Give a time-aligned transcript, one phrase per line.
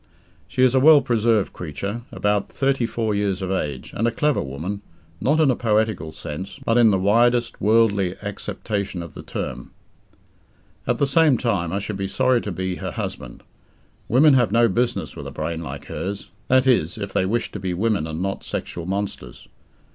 [0.47, 4.41] She is a well preserved creature, about thirty four years of age, and a clever
[4.41, 4.81] woman
[5.21, 9.69] not in a poetical sense, but in the widest worldly acceptation of the term.
[10.87, 13.43] At the same time, I should be sorry to be her husband.
[14.07, 17.59] Women have no business with a brain like hers that is, if they wish to
[17.59, 19.47] be women and not sexual monsters.